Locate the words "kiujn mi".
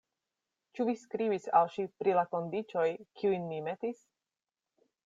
3.21-3.63